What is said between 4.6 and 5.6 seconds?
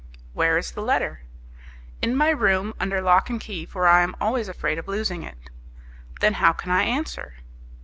of losing it."